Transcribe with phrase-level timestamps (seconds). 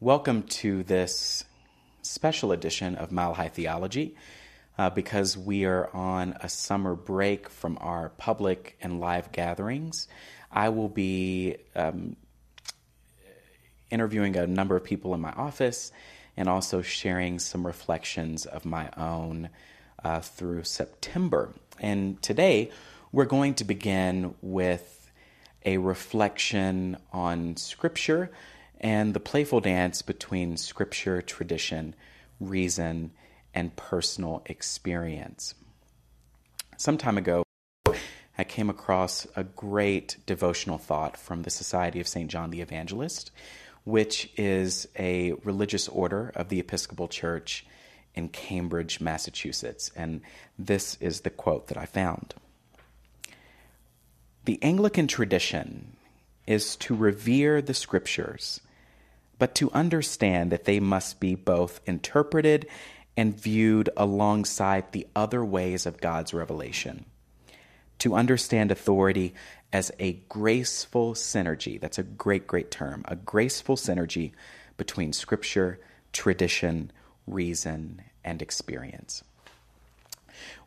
[0.00, 1.42] Welcome to this
[2.02, 4.14] special edition of Mile High Theology.
[4.78, 10.06] Uh, because we are on a summer break from our public and live gatherings,
[10.52, 12.14] I will be um,
[13.90, 15.90] interviewing a number of people in my office
[16.36, 19.48] and also sharing some reflections of my own
[20.04, 21.52] uh, through September.
[21.80, 22.70] And today,
[23.10, 25.10] we're going to begin with
[25.66, 28.30] a reflection on Scripture
[28.80, 31.94] and the playful dance between scripture, tradition,
[32.40, 33.10] reason,
[33.54, 35.54] and personal experience.
[36.76, 37.42] Some time ago,
[38.38, 42.30] I came across a great devotional thought from the Society of St.
[42.30, 43.32] John the Evangelist,
[43.82, 47.66] which is a religious order of the Episcopal Church
[48.14, 49.90] in Cambridge, Massachusetts.
[49.96, 50.20] And
[50.56, 52.34] this is the quote that I found
[54.44, 55.96] The Anglican tradition
[56.46, 58.60] is to revere the scriptures
[59.38, 62.66] but to understand that they must be both interpreted
[63.16, 67.04] and viewed alongside the other ways of God's revelation.
[68.00, 69.34] To understand authority
[69.72, 74.32] as a graceful synergy, that's a great, great term, a graceful synergy
[74.76, 75.80] between scripture,
[76.12, 76.92] tradition,
[77.26, 79.24] reason, and experience.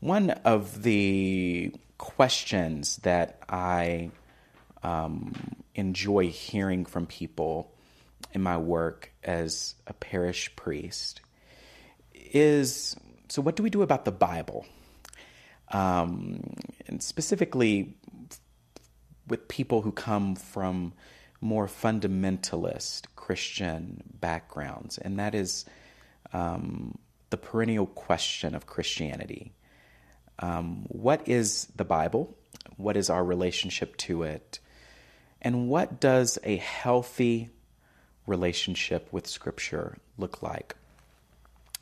[0.00, 4.10] One of the questions that I
[4.82, 5.34] um,
[5.74, 7.70] enjoy hearing from people
[8.32, 11.20] in my work as a parish priest
[12.14, 12.96] is
[13.28, 14.66] so what do we do about the Bible?
[15.70, 16.54] Um,
[16.86, 17.94] and specifically
[19.26, 20.94] with people who come from
[21.40, 25.66] more fundamentalist Christian backgrounds, and that is
[26.32, 26.98] um,
[27.30, 29.52] the perennial question of Christianity.
[30.38, 32.34] Um, what is the Bible?
[32.76, 34.60] What is our relationship to it?
[35.42, 37.50] And what does a healthy
[38.28, 40.76] relationship with Scripture look like?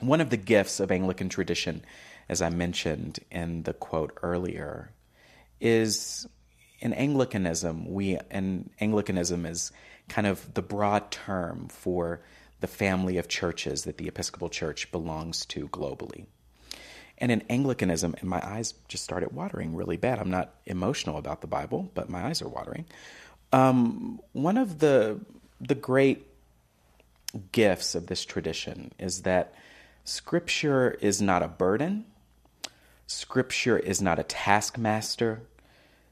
[0.00, 1.84] One of the gifts of Anglican tradition,
[2.28, 4.90] as I mentioned in the quote earlier,
[5.60, 6.26] is
[6.80, 9.70] in Anglicanism, we and Anglicanism is
[10.08, 12.20] kind of the broad term for
[12.60, 16.26] the family of churches that the Episcopal Church belongs to globally.
[17.18, 20.18] And in Anglicanism, and my eyes just started watering really bad.
[20.18, 22.86] I'm not emotional about the Bible, but my eyes are watering.
[23.52, 25.20] Um, one of the
[25.60, 26.26] the great
[27.52, 29.54] gifts of this tradition is that
[30.04, 32.04] Scripture is not a burden,
[33.06, 35.42] Scripture is not a taskmaster,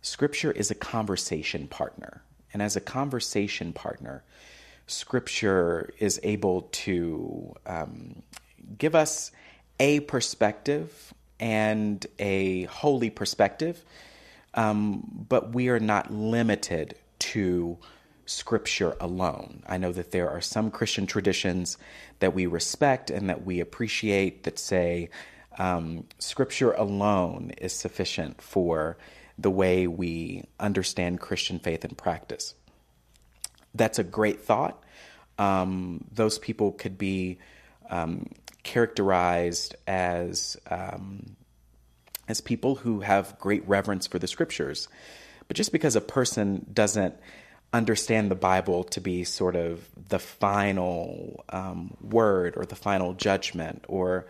[0.00, 2.22] Scripture is a conversation partner.
[2.52, 4.22] And as a conversation partner,
[4.86, 8.22] Scripture is able to um,
[8.78, 9.32] give us
[9.80, 13.84] a perspective and a holy perspective,
[14.54, 17.78] um, but we are not limited to
[18.26, 19.62] scripture alone.
[19.66, 21.76] I know that there are some Christian traditions
[22.20, 25.10] that we respect and that we appreciate that say
[25.58, 28.96] um, scripture alone is sufficient for
[29.38, 32.54] the way we understand Christian faith and practice.
[33.74, 34.82] That's a great thought.
[35.38, 37.38] Um, those people could be
[37.90, 38.30] um,
[38.62, 41.36] characterized as um,
[42.28, 44.88] as people who have great reverence for the scriptures.
[45.46, 47.14] But just because a person doesn't
[47.74, 53.84] understand the Bible to be sort of the final um, word or the final judgment
[53.88, 54.26] or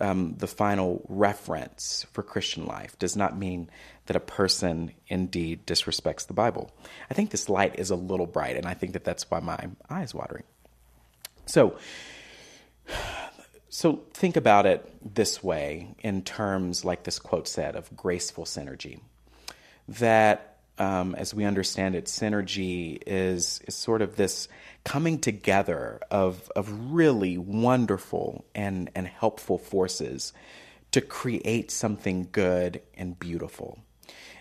[0.00, 3.70] um, the final reference for Christian life does not mean
[4.06, 6.70] that a person indeed disrespects the Bible.
[7.08, 9.68] I think this light is a little bright, and I think that that's why my
[9.88, 10.44] eyes watering.
[11.46, 11.76] So,
[13.68, 19.00] so think about it this way in terms, like this quote said, of graceful synergy.
[19.88, 20.49] That
[20.80, 24.48] um, as we understand it, synergy is is sort of this
[24.82, 30.32] coming together of of really wonderful and and helpful forces
[30.92, 33.78] to create something good and beautiful.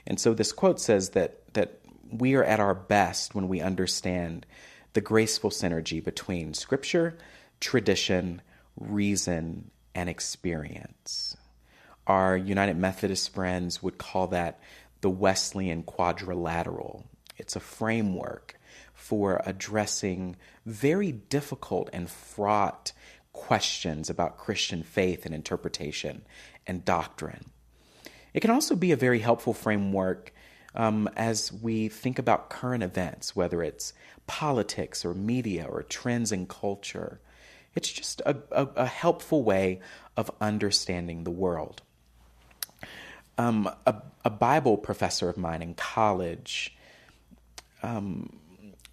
[0.08, 4.46] And so this quote says that that we are at our best when we understand
[4.94, 7.18] the graceful synergy between scripture,
[7.60, 8.42] tradition,
[8.80, 11.36] reason, and experience.
[12.08, 14.60] Our United Methodist friends would call that
[15.02, 17.06] the Wesleyan quadrilateral.
[17.38, 18.60] It's a framework
[18.94, 20.36] for addressing
[20.66, 22.92] very difficult and fraught
[23.32, 26.24] questions about Christian faith and interpretation
[26.68, 27.46] and doctrine.
[28.34, 30.34] It can also be a very helpful framework
[30.76, 33.94] um, as we think about current events, whether it's
[34.28, 37.20] politics or media or trends in culture.
[37.74, 39.80] It's just a, a, a helpful way
[40.16, 41.82] of understanding the world
[43.40, 43.96] um, a,
[44.26, 46.76] a, Bible professor of mine in college
[47.82, 48.38] um,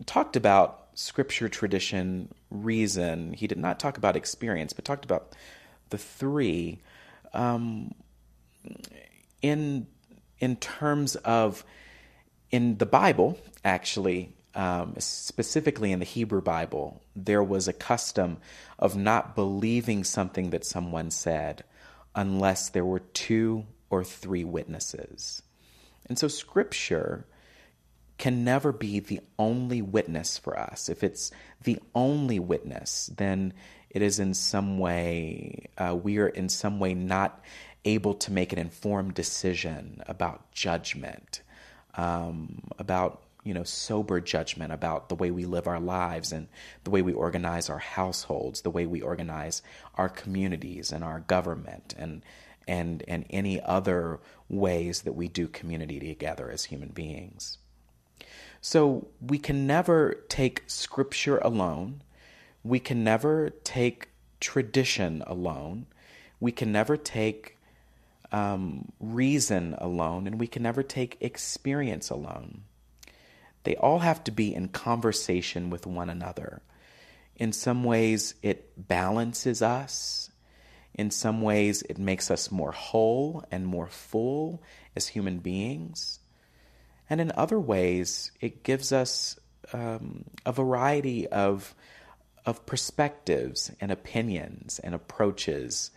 [0.07, 5.35] talked about scripture, tradition, reason, he did not talk about experience, but talked about
[5.91, 6.81] the three
[7.35, 7.93] um,
[9.43, 9.89] in
[10.39, 11.65] in terms of
[12.53, 18.37] in the Bible, actually, um, specifically in the Hebrew Bible, there was a custom
[18.79, 21.65] of not believing something that someone said
[22.15, 25.43] unless there were two or three witnesses.
[26.06, 27.27] And so, Scripture
[28.19, 30.88] can never be the only witness for us.
[30.88, 31.31] If it's
[31.65, 33.53] the only witness, then
[33.91, 37.43] it is in some way, uh, we are in some way not
[37.85, 41.43] able to make an informed decision about judgment,
[41.94, 46.49] um, about you know sober judgment about the way we live our lives and
[46.83, 49.62] the way we organize our households, the way we organize
[49.94, 52.23] our communities and our government and
[52.67, 57.59] and and any other ways that we do community together as human beings.
[58.61, 62.03] So we can never take scripture alone.
[62.65, 64.09] We can never take
[64.41, 65.87] tradition alone.
[66.41, 67.57] We can never take
[68.33, 72.62] um, reason alone, and we can never take experience alone.
[73.65, 76.62] They all have to be in conversation with one another.
[77.37, 80.25] In some ways, it balances us.
[80.97, 84.63] In some ways, it makes us more whole and more full
[84.97, 86.21] as human beings.
[87.09, 89.39] And in other ways, it gives us
[89.75, 91.75] um, a variety of,
[92.47, 95.91] of perspectives and opinions and approaches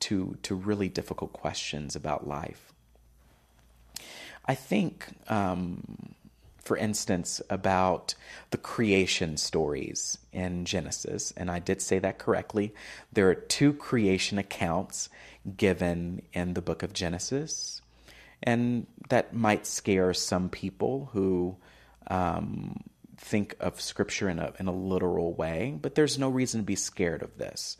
[0.00, 2.72] to, to really difficult questions about life.
[4.46, 6.14] I think, um,
[6.66, 8.16] for instance, about
[8.50, 12.74] the creation stories in Genesis, and I did say that correctly.
[13.12, 15.08] There are two creation accounts
[15.56, 17.82] given in the book of Genesis,
[18.42, 21.56] and that might scare some people who
[22.08, 22.82] um,
[23.16, 26.74] think of Scripture in a, in a literal way, but there's no reason to be
[26.74, 27.76] scared of this.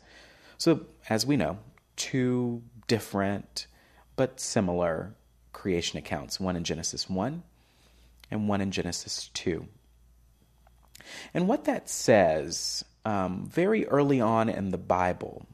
[0.57, 1.57] So, as we know,
[1.97, 3.67] two different
[4.15, 5.13] but similar
[5.51, 7.43] creation accounts one in Genesis 1
[8.29, 9.67] and one in Genesis 2.
[11.33, 15.45] And what that says um, very early on in the Bible,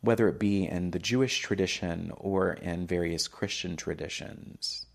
[0.00, 4.86] whether it be in the Jewish tradition or in various Christian traditions,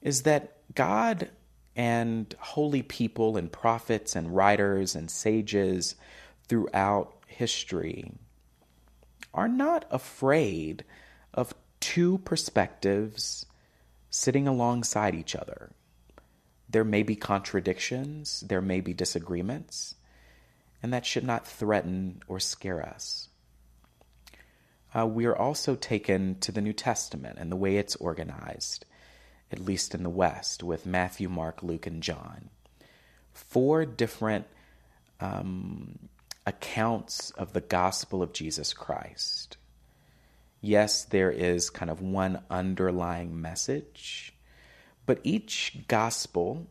[0.00, 1.30] is that God
[1.74, 5.96] and holy people and prophets and writers and sages
[6.48, 8.12] throughout history
[9.34, 10.84] are not afraid
[11.34, 13.46] of two perspectives
[14.10, 15.70] sitting alongside each other.
[16.68, 19.94] There may be contradictions, there may be disagreements,
[20.82, 23.28] and that should not threaten or scare us.
[24.94, 28.84] Uh, we are also taken to the New Testament and the way it's organized,
[29.52, 32.50] at least in the West, with Matthew, Mark, Luke, and John.
[33.32, 34.46] Four different
[35.20, 35.98] um,
[36.46, 39.56] accounts of the gospel of Jesus Christ.
[40.60, 44.34] Yes, there is kind of one underlying message,
[45.08, 46.66] but each gospel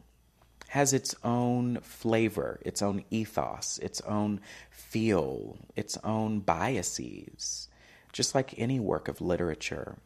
[0.68, 4.40] has its own flavor, its own ethos, its own
[4.70, 7.68] feel, its own biases,
[8.14, 9.98] just like any work of literature.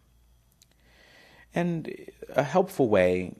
[1.53, 1.93] And
[2.33, 3.35] a helpful way,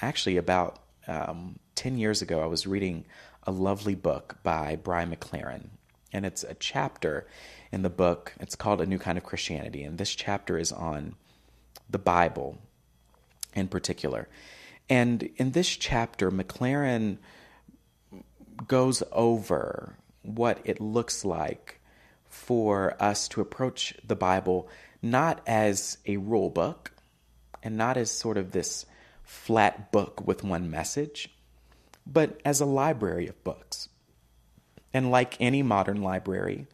[0.00, 3.04] actually, about um, 10 years ago, I was reading
[3.44, 5.68] a lovely book by Brian McLaren.
[6.12, 7.28] And it's a chapter
[7.70, 8.32] in the book.
[8.40, 9.84] It's called A New Kind of Christianity.
[9.84, 11.14] And this chapter is on
[11.88, 12.58] the Bible
[13.54, 14.28] in particular.
[14.88, 17.18] And in this chapter, McLaren
[18.66, 21.80] goes over what it looks like
[22.28, 24.68] for us to approach the Bible
[25.02, 26.92] not as a rule book
[27.62, 28.86] and not as sort of this
[29.24, 31.28] flat book with one message,
[32.06, 33.88] but as a library of books.
[34.94, 36.66] And like any modern library,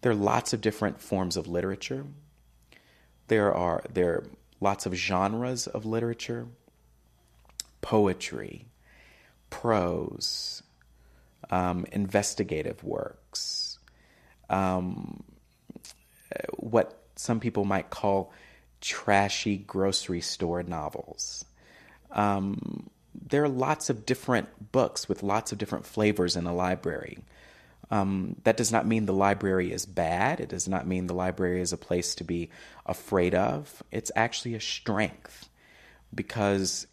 [0.00, 2.06] there are lots of different forms of literature.
[3.28, 4.24] There are there
[4.62, 6.46] lots of genres of literature,
[7.80, 8.64] poetry,
[9.50, 10.62] prose,
[11.50, 13.78] um, investigative works,
[14.48, 15.22] um,
[16.56, 18.32] what some people might call
[18.80, 21.44] trashy grocery store novels.
[22.12, 22.88] Um,
[23.28, 27.18] there are lots of different books with lots of different flavors in a library.
[27.92, 30.40] Um, that does not mean the library is bad.
[30.40, 32.48] It does not mean the library is a place to be
[32.86, 33.82] afraid of.
[33.90, 35.50] It's actually a strength
[36.14, 36.86] because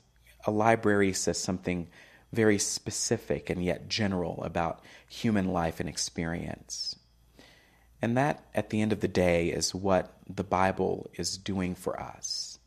[0.46, 1.88] a library says something
[2.34, 6.98] very specific and yet general about human life and experience.
[8.02, 11.98] And that, at the end of the day, is what the Bible is doing for
[11.98, 12.60] us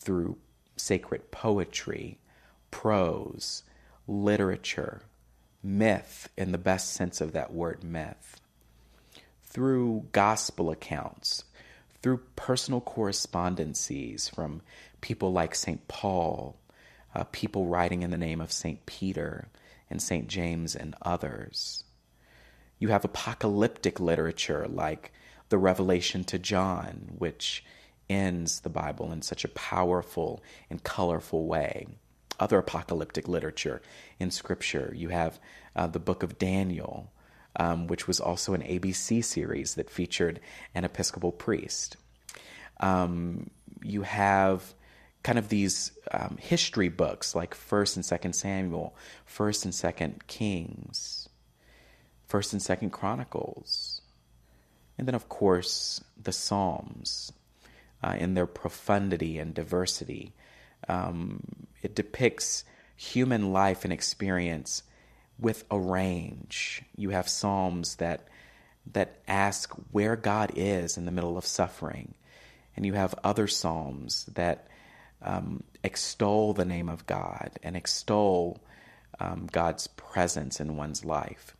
[0.00, 0.36] through
[0.76, 2.18] sacred poetry
[2.70, 3.62] prose,
[4.06, 5.00] literature,
[5.62, 8.40] myth in the best sense of that word myth,
[9.44, 11.44] through gospel accounts,
[12.02, 14.62] through personal correspondences from
[15.00, 15.86] people like St.
[15.88, 16.56] Paul,
[17.14, 18.84] uh, people writing in the name of St.
[18.86, 19.48] Peter
[19.90, 20.28] and St.
[20.28, 21.84] James and others.
[22.78, 25.12] You have apocalyptic literature like
[25.50, 27.64] the Revelation to John, which
[28.08, 31.86] ends the Bible in such a powerful and colorful way.
[32.40, 33.80] Other apocalyptic literature
[34.18, 34.92] in Scripture.
[34.96, 35.38] You have
[35.76, 37.12] uh, the book of Daniel,
[37.56, 40.40] um, which was also an ABC series that featured
[40.74, 41.96] an Episcopal priest.
[42.80, 43.50] Um,
[43.82, 44.74] you have
[45.22, 51.28] kind of these um, history books like First and Second Samuel, First and Second Kings,
[52.26, 54.00] First and Second Chronicles,
[54.96, 57.32] and then of course the Psalms
[58.02, 60.32] uh, in their profundity and diversity.
[60.88, 61.42] Um,
[61.82, 62.64] it depicts
[62.96, 64.82] human life and experience
[65.38, 66.82] with a range.
[66.96, 68.28] You have Psalms that
[68.92, 72.14] that ask where God is in the middle of suffering,
[72.76, 74.68] and you have other Psalms that
[75.22, 78.60] um, extol the name of God and extol
[79.18, 81.56] um, God's presence in one's life.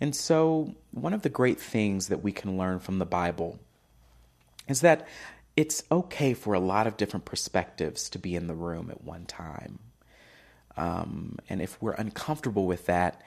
[0.00, 3.58] And so, one of the great things that we can learn from the Bible
[4.66, 5.06] is that
[5.56, 9.26] it's okay for a lot of different perspectives to be in the room at one
[9.26, 9.78] time.
[10.76, 13.20] Um, and if we're uncomfortable with that,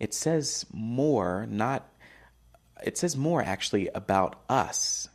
[0.00, 1.88] it says more, not,
[2.84, 5.08] it says more actually about us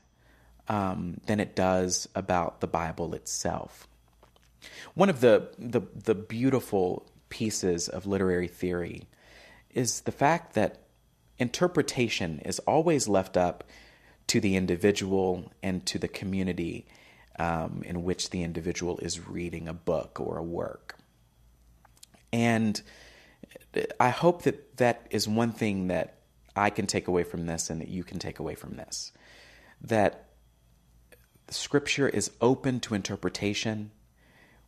[0.67, 3.87] um, than it does about the Bible itself.
[4.93, 9.07] One of the, the, the beautiful pieces of literary theory
[9.73, 10.81] is the fact that
[11.39, 13.63] interpretation is always left up
[14.27, 16.85] to the individual and to the community
[17.39, 20.97] um, in which the individual is reading a book or a work.
[22.31, 22.81] And
[23.99, 26.19] I hope that that is one thing that
[26.55, 29.11] I can take away from this and that you can take away from this.
[29.81, 30.29] That
[31.49, 33.91] scripture is open to interpretation.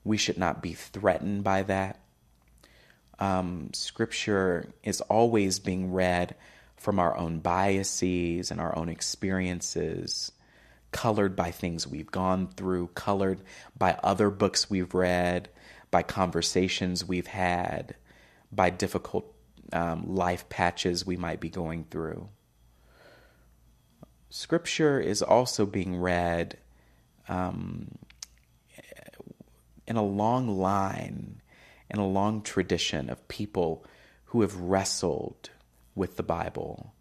[0.03, 1.99] We should not be threatened by that.
[3.19, 6.35] Um, scripture is always being read
[6.83, 10.33] from our own biases and our own experiences,
[10.91, 13.39] colored by things we've gone through, colored
[13.77, 15.47] by other books we've read,
[15.91, 17.95] by conversations we've had,
[18.51, 19.33] by difficult
[19.71, 22.27] um, life patches we might be going through.
[24.29, 26.57] Scripture is also being read
[27.29, 27.97] um,
[29.87, 31.41] in a long line,
[31.89, 33.85] in a long tradition of people
[34.25, 35.49] who have wrestled
[35.95, 36.93] with the Bible,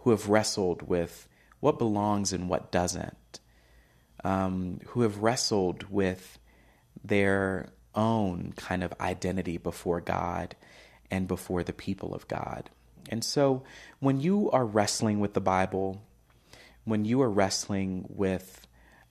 [0.00, 1.28] who have wrestled with
[1.60, 3.40] what belongs and what doesn't,
[4.24, 6.38] um, who have wrestled with
[7.04, 10.56] their own kind of identity before God
[11.10, 12.70] and before the people of God.
[13.08, 13.62] And so
[14.00, 16.02] when you are wrestling with the Bible,
[16.84, 18.66] when you are wrestling with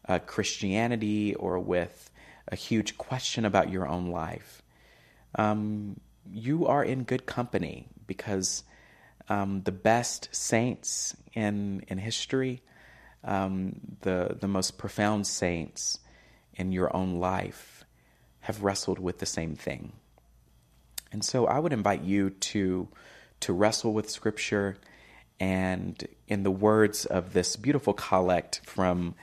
[0.07, 2.09] uh, Christianity or with
[2.47, 4.61] a huge question about your own life,
[5.35, 5.99] um,
[6.31, 8.63] you are in good company because
[9.29, 12.61] um, the best saints in in history,
[13.23, 15.99] um, the the most profound saints
[16.55, 17.85] in your own life,
[18.41, 19.93] have wrestled with the same thing.
[21.11, 22.87] And so, I would invite you to
[23.41, 24.77] to wrestle with Scripture,
[25.39, 29.15] and in the words of this beautiful collect from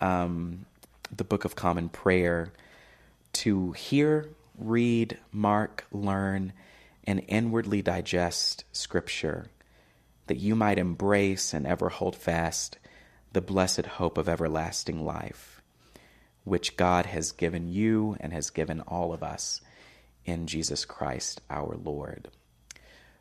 [0.00, 0.66] um,
[1.14, 2.52] the Book of Common Prayer,
[3.32, 4.28] to hear,
[4.58, 6.52] read, mark, learn
[7.04, 9.46] and inwardly digest Scripture,
[10.26, 12.78] that you might embrace and ever hold fast
[13.32, 15.62] the blessed hope of everlasting life,
[16.44, 19.60] which God has given you and has given all of us
[20.24, 22.28] in Jesus Christ our Lord.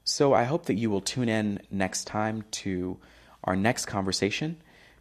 [0.04, 2.98] So I hope that you will tune in next time to
[3.44, 4.58] our next conversation,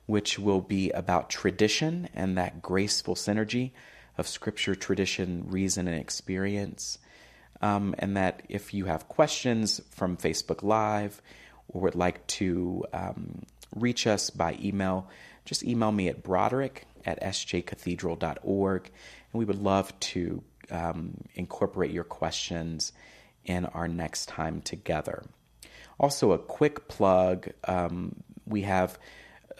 [0.06, 3.72] which will be about tradition and that graceful synergy
[4.18, 6.98] of scripture, tradition, reason, and experience.
[7.60, 11.20] Um, and that if you have questions from Facebook Live
[11.68, 13.42] or would like to um,
[13.74, 15.08] reach us by email,
[15.44, 18.84] just email me at broderick at sjcathedral.org.
[18.84, 22.92] And we would love to um, incorporate your questions
[23.44, 25.24] in our next time together.
[25.98, 28.14] Also, a quick plug um,
[28.46, 28.98] we have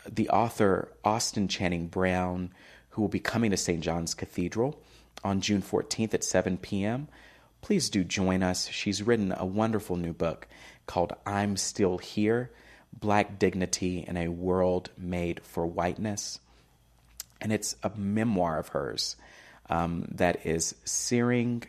[0.09, 2.53] the author Austin Channing Brown,
[2.91, 3.81] who will be coming to St.
[3.81, 4.81] John's Cathedral
[5.25, 7.09] on June 14th at 7 p.m
[7.61, 8.69] please do join us.
[8.69, 10.47] She's written a wonderful new book
[10.87, 12.51] called I'm Still Here
[12.93, 16.41] Black Dignity in a World Made for Whiteness.
[17.41, 19.17] And it's a memoir of hers
[19.71, 21.65] um, that is searing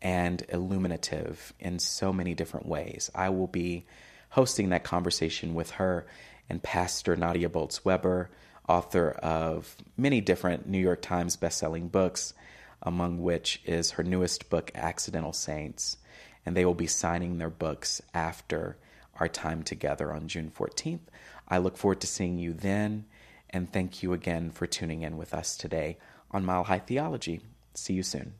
[0.00, 3.10] and illuminative in so many different ways.
[3.14, 3.84] I will be
[4.30, 6.06] hosting that conversation with her
[6.48, 8.30] and Pastor Nadia Bolz Weber,
[8.68, 12.34] author of many different New York Times bestselling books,
[12.82, 15.96] among which is her newest book, Accidental Saints.
[16.44, 18.76] And they will be signing their books after
[19.20, 21.00] our time together on June 14th.
[21.48, 23.06] I look forward to seeing you then,
[23.50, 25.98] and thank you again for tuning in with us today
[26.30, 27.40] on Mile High Theology.
[27.74, 28.34] See you soon.